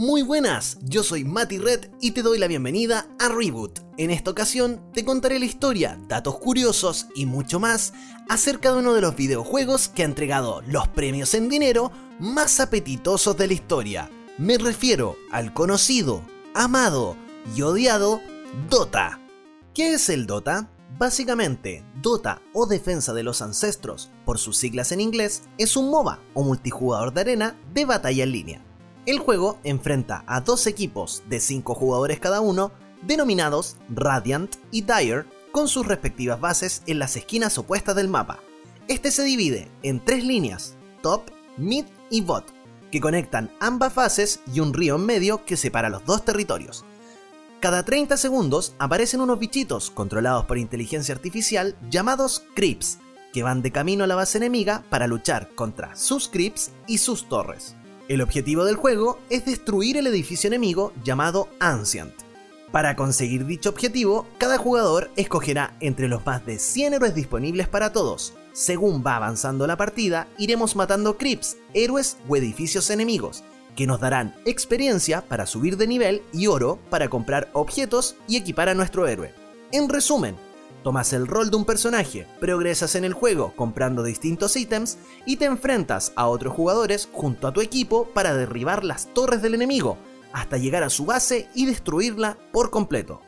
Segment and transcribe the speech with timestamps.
[0.00, 3.80] muy buenas, yo soy Mati Red y te doy la bienvenida a Reboot.
[3.98, 7.92] En esta ocasión te contaré la historia, datos curiosos y mucho más
[8.26, 13.36] acerca de uno de los videojuegos que ha entregado los premios en dinero más apetitosos
[13.36, 14.10] de la historia.
[14.38, 16.22] Me refiero al conocido,
[16.54, 17.14] amado
[17.54, 18.22] y odiado
[18.70, 19.20] Dota.
[19.74, 20.70] ¿Qué es el Dota?
[20.98, 26.20] Básicamente, Dota o Defensa de los Ancestros, por sus siglas en inglés, es un MOBA
[26.32, 28.69] o multijugador de arena de batalla en línea.
[29.06, 32.70] El juego enfrenta a dos equipos de 5 jugadores cada uno,
[33.02, 38.40] denominados Radiant y Dire, con sus respectivas bases en las esquinas opuestas del mapa.
[38.88, 41.22] Este se divide en tres líneas, top,
[41.56, 42.52] mid y bot,
[42.90, 46.84] que conectan ambas fases y un río en medio que separa los dos territorios.
[47.60, 52.98] Cada 30 segundos aparecen unos bichitos controlados por inteligencia artificial llamados creeps,
[53.32, 57.28] que van de camino a la base enemiga para luchar contra sus creeps y sus
[57.28, 57.76] torres.
[58.10, 62.12] El objetivo del juego es destruir el edificio enemigo llamado Ancient.
[62.72, 67.92] Para conseguir dicho objetivo, cada jugador escogerá entre los más de 100 héroes disponibles para
[67.92, 68.32] todos.
[68.52, 73.44] Según va avanzando la partida, iremos matando creeps, héroes o edificios enemigos,
[73.76, 78.68] que nos darán experiencia para subir de nivel y oro para comprar objetos y equipar
[78.68, 79.32] a nuestro héroe.
[79.70, 80.34] En resumen,
[80.82, 85.44] tomas el rol de un personaje, progresas en el juego comprando distintos ítems y te
[85.44, 89.98] enfrentas a otros jugadores junto a tu equipo para derribar las torres del enemigo,
[90.32, 93.20] hasta llegar a su base y destruirla por completo.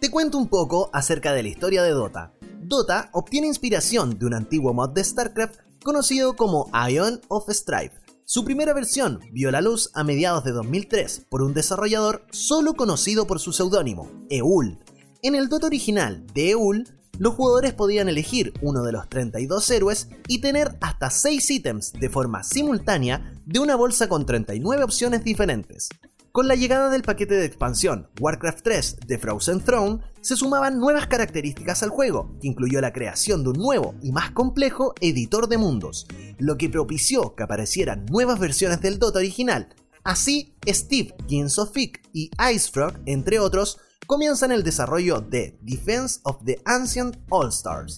[0.00, 2.32] Te cuento un poco acerca de la historia de Dota.
[2.60, 8.00] Dota obtiene inspiración de un antiguo mod de StarCraft conocido como Ion of Strife,
[8.32, 13.26] su primera versión vio la luz a mediados de 2003 por un desarrollador solo conocido
[13.26, 14.78] por su seudónimo, Eul.
[15.24, 16.86] En el Dota original de Eul,
[17.20, 22.08] los jugadores podían elegir uno de los 32 héroes y tener hasta 6 ítems de
[22.08, 25.90] forma simultánea de una bolsa con 39 opciones diferentes.
[26.32, 31.08] Con la llegada del paquete de expansión Warcraft 3 de Frozen Throne, se sumaban nuevas
[31.08, 35.58] características al juego, que incluyó la creación de un nuevo y más complejo editor de
[35.58, 36.06] mundos,
[36.38, 39.68] lo que propició que aparecieran nuevas versiones del Dota original.
[40.04, 43.78] Así, Steve Ginsofic y Icefrog, entre otros,
[44.10, 47.96] comienzan el desarrollo de Defense of the Ancient All Stars,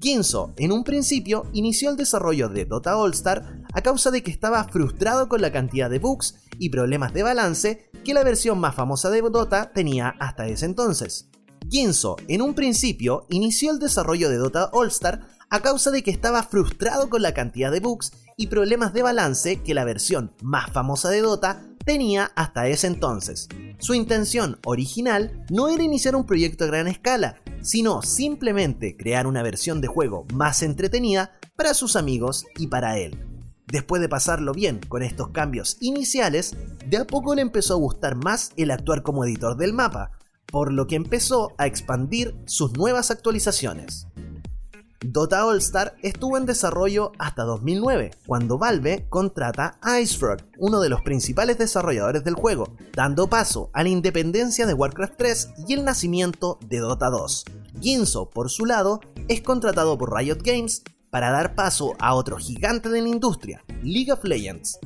[0.00, 4.30] Ginzo, en un principio, inició el desarrollo de Dota All Star a causa de que
[4.30, 8.74] estaba frustrado con la cantidad de bugs y problemas de balance que la versión más
[8.74, 11.28] famosa de Dota tenía hasta ese entonces.
[11.68, 16.10] Ginzo, en un principio, inició el desarrollo de Dota All Star a causa de que
[16.10, 20.72] estaba frustrado con la cantidad de bugs y problemas de balance que la versión más
[20.72, 23.48] famosa de Dota tenía hasta ese entonces.
[23.78, 29.42] Su intención original no era iniciar un proyecto a gran escala, sino simplemente crear una
[29.42, 33.18] versión de juego más entretenida para sus amigos y para él.
[33.66, 36.54] Después de pasarlo bien con estos cambios iniciales,
[36.84, 40.10] de a poco le empezó a gustar más el actuar como editor del mapa,
[40.44, 44.08] por lo que empezó a expandir sus nuevas actualizaciones.
[45.00, 50.88] Dota All Star estuvo en desarrollo hasta 2009, cuando Valve contrata a Icefrog, uno de
[50.88, 55.84] los principales desarrolladores del juego, dando paso a la independencia de Warcraft 3 y el
[55.84, 57.44] nacimiento de Dota 2.
[57.80, 62.88] Ginzo, por su lado, es contratado por Riot Games para dar paso a otro gigante
[62.88, 64.80] de la industria, League of Legends,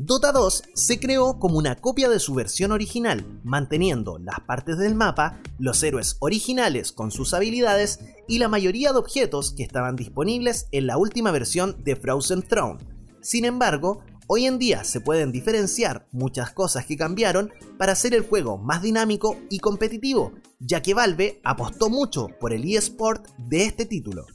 [0.00, 4.94] Dota 2 se creó como una copia de su versión original, manteniendo las partes del
[4.94, 7.98] mapa, los héroes originales con sus habilidades
[8.28, 12.78] y la mayoría de objetos que estaban disponibles en la última versión de Frozen Throne.
[13.22, 18.22] Sin embargo, hoy en día se pueden diferenciar muchas cosas que cambiaron para hacer el
[18.22, 23.84] juego más dinámico y competitivo, ya que Valve apostó mucho por el eSport de este
[23.84, 24.26] título.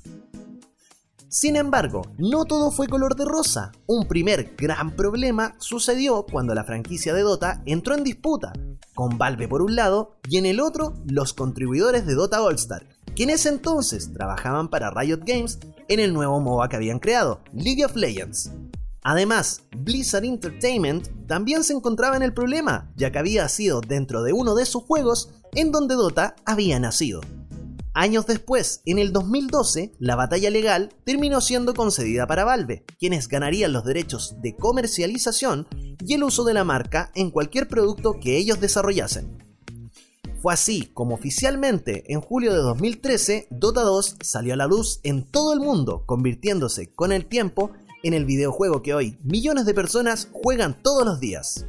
[1.34, 3.72] Sin embargo, no todo fue color de rosa.
[3.88, 8.54] Un primer gran problema sucedió cuando la franquicia de Dota entró en disputa,
[8.94, 12.88] con Valve por un lado y en el otro los contribuidores de Dota All Star,
[13.16, 15.58] que en ese entonces trabajaban para Riot Games
[15.88, 18.52] en el nuevo MOBA que habían creado, League of Legends.
[19.02, 24.34] Además, Blizzard Entertainment también se encontraba en el problema, ya que había sido dentro de
[24.34, 27.22] uno de sus juegos en donde Dota había nacido.
[27.96, 33.72] Años después, en el 2012, la batalla legal terminó siendo concedida para Valve, quienes ganarían
[33.72, 35.68] los derechos de comercialización
[36.04, 39.38] y el uso de la marca en cualquier producto que ellos desarrollasen.
[40.42, 45.24] Fue así como oficialmente en julio de 2013 Dota 2 salió a la luz en
[45.24, 50.30] todo el mundo, convirtiéndose con el tiempo en el videojuego que hoy millones de personas
[50.34, 51.68] juegan todos los días.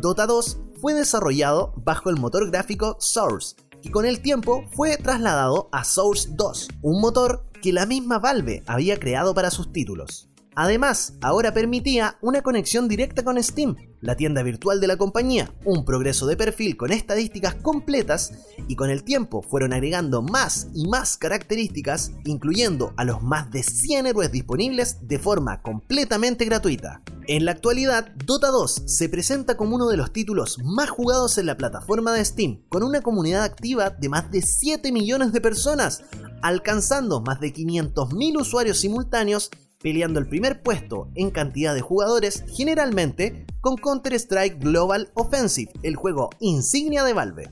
[0.00, 5.68] Dota 2 fue desarrollado bajo el motor gráfico Source, y con el tiempo fue trasladado
[5.72, 10.29] a Source 2, un motor que la misma Valve había creado para sus títulos.
[10.56, 15.84] Además, ahora permitía una conexión directa con Steam, la tienda virtual de la compañía, un
[15.84, 18.32] progreso de perfil con estadísticas completas
[18.66, 23.62] y con el tiempo fueron agregando más y más características, incluyendo a los más de
[23.62, 27.02] 100 héroes disponibles de forma completamente gratuita.
[27.26, 31.46] En la actualidad, Dota 2 se presenta como uno de los títulos más jugados en
[31.46, 36.02] la plataforma de Steam, con una comunidad activa de más de 7 millones de personas,
[36.42, 39.50] alcanzando más de 500.000 usuarios simultáneos
[39.82, 46.30] peleando el primer puesto en cantidad de jugadores, generalmente con Counter-Strike Global Offensive, el juego
[46.40, 47.50] insignia de Valve.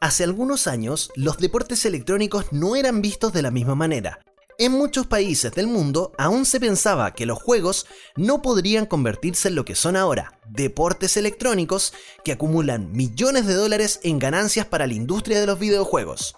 [0.00, 4.20] Hace algunos años, los deportes electrónicos no eran vistos de la misma manera.
[4.58, 9.56] En muchos países del mundo aún se pensaba que los juegos no podrían convertirse en
[9.56, 11.92] lo que son ahora, deportes electrónicos
[12.22, 16.36] que acumulan millones de dólares en ganancias para la industria de los videojuegos.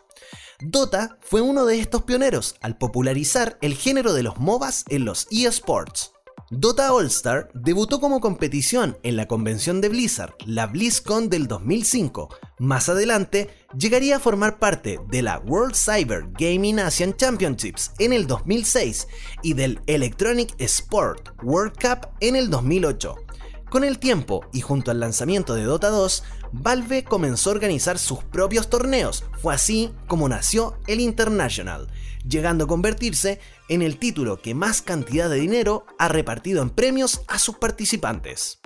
[0.60, 5.26] Dota fue uno de estos pioneros al popularizar el género de los MOBAs en los
[5.30, 6.12] eSports.
[6.50, 12.28] Dota All Star debutó como competición en la convención de Blizzard, la BlizzCon del 2005.
[12.58, 18.26] Más adelante, llegaría a formar parte de la World Cyber Gaming Asian Championships en el
[18.26, 19.08] 2006
[19.42, 23.16] y del Electronic Sport World Cup en el 2008.
[23.70, 26.22] Con el tiempo y junto al lanzamiento de Dota 2,
[26.52, 29.24] Valve comenzó a organizar sus propios torneos.
[29.42, 31.88] Fue así como nació el International,
[32.26, 37.22] llegando a convertirse en el título que más cantidad de dinero ha repartido en premios
[37.26, 38.60] a sus participantes.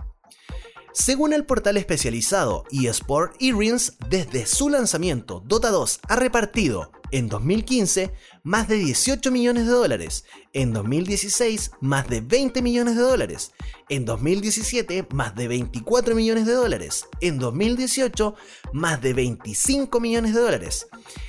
[0.92, 8.12] Según el portal especializado eSport eRins, desde su lanzamiento, Dota 2 ha repartido en 2015
[8.42, 13.52] más de 18 millones de dólares, en 2016 más de 20 millones de dólares,
[13.88, 18.34] en 2017 más de 24 millones de dólares, en 2018
[18.72, 20.88] más de 25 millones de dólares.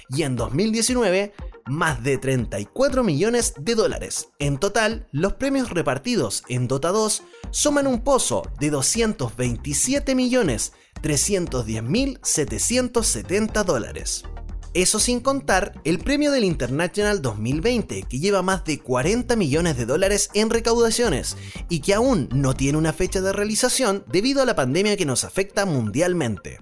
[0.10, 1.34] Y en 2019
[1.68, 4.30] más de 34 millones de dólares.
[4.40, 11.84] En total, los premios repartidos en Dota 2 suman un pozo de 227 millones 310
[11.84, 14.24] mil 770 dólares.
[14.74, 19.86] Eso sin contar el premio del International 2020, que lleva más de 40 millones de
[19.86, 21.36] dólares en recaudaciones
[21.68, 25.26] y que aún no tiene una fecha de realización debido a la pandemia que nos
[25.26, 26.60] afecta mundialmente.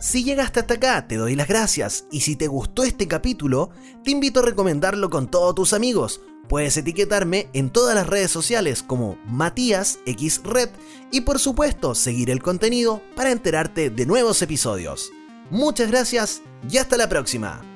[0.00, 3.70] Si llegaste hasta acá, te doy las gracias y si te gustó este capítulo,
[4.02, 6.20] te invito a recomendarlo con todos tus amigos.
[6.48, 10.70] Puedes etiquetarme en todas las redes sociales como Matías X Red
[11.12, 15.12] y por supuesto seguir el contenido para enterarte de nuevos episodios.
[15.50, 17.73] Muchas gracias y hasta la próxima.